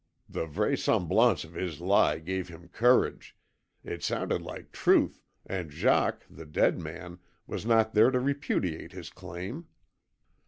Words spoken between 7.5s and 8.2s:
not there to